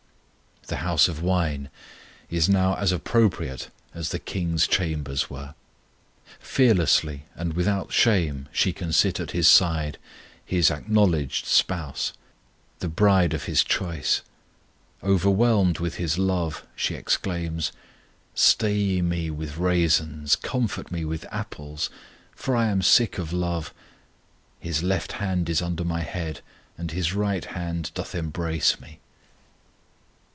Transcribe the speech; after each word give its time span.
The 0.67 0.77
house 0.87 1.09
of 1.09 1.21
wine 1.21 1.69
is 2.29 2.47
now 2.47 2.75
as 2.75 2.93
appropriate 2.93 3.69
as 3.93 4.09
the 4.09 4.19
King's 4.19 4.67
chambers 4.67 5.29
were. 5.29 5.53
Fearlessly 6.39 7.25
and 7.35 7.53
without 7.53 7.91
shame 7.91 8.47
she 8.53 8.71
can 8.71 8.93
sit 8.93 9.19
at 9.19 9.31
His 9.31 9.49
side, 9.49 9.97
His 10.45 10.71
acknowledged 10.71 11.45
spouse, 11.45 12.13
the 12.79 12.87
bride 12.87 13.33
of 13.33 13.45
His 13.45 13.65
choice. 13.65 14.21
Overwhelmed 15.03 15.79
with 15.79 15.95
His 15.95 16.17
love 16.17 16.65
she 16.73 16.95
exclaims: 16.95 17.73
Stay 18.33 18.73
ye 18.75 19.01
me 19.01 19.29
with 19.29 19.57
raisins, 19.57 20.37
comfort 20.37 20.89
me 20.89 21.03
with 21.03 21.25
apples: 21.31 21.89
For 22.33 22.55
I 22.55 22.67
am 22.67 22.81
sick 22.81 23.17
of 23.17 23.33
love. 23.33 23.73
His 24.61 24.81
left 24.81 25.13
hand 25.13 25.49
is 25.49 25.61
under 25.61 25.83
my 25.83 26.03
head, 26.03 26.39
And 26.77 26.91
His 26.91 27.13
right 27.13 27.43
hand 27.43 27.91
doth 27.93 28.15
embrace 28.15 28.79
me. 28.79 28.99